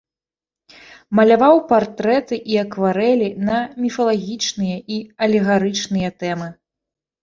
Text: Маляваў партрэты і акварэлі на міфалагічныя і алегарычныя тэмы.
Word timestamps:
Маляваў 1.19 1.61
партрэты 1.73 2.41
і 2.55 2.59
акварэлі 2.63 3.29
на 3.53 3.63
міфалагічныя 3.87 4.77
і 4.99 5.03
алегарычныя 5.27 6.09
тэмы. 6.23 6.55